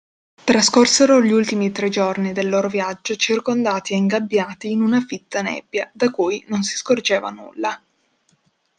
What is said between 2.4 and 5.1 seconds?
loro viaggio circondati e ingabbiati in una